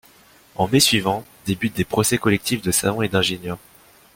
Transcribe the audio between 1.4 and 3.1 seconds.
débutent des procès collectifs de savants et